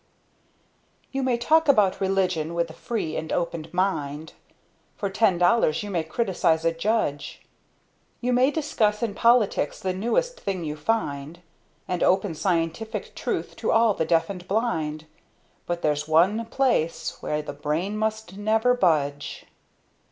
You 1.11 1.21
may 1.21 1.37
talk 1.37 1.67
about 1.67 2.01
religion 2.01 2.55
with 2.55 2.71
a 2.71 2.73
free 2.73 3.15
and 3.15 3.31
open 3.31 3.67
mind, 3.71 4.33
For 4.97 5.11
ten 5.11 5.37
dollars 5.37 5.83
you 5.83 5.91
may 5.91 6.03
criticize 6.03 6.65
a 6.65 6.73
judge; 6.73 7.43
You 8.19 8.33
may 8.33 8.49
discuss 8.49 9.03
in 9.03 9.13
politics 9.13 9.79
the 9.79 9.93
newest 9.93 10.39
thing 10.39 10.63
you 10.63 10.75
find, 10.75 11.43
And 11.87 12.01
open 12.01 12.33
scientific 12.33 13.13
truth 13.13 13.55
to 13.57 13.71
all 13.71 13.93
the 13.93 14.05
deaf 14.05 14.27
and 14.27 14.47
blind, 14.47 15.05
But 15.67 15.83
there's 15.83 16.07
one 16.07 16.47
place 16.47 17.17
where 17.21 17.43
the 17.43 17.53
brain 17.53 17.95
must 17.95 18.37
never 18.39 18.73
budge! 18.73 19.45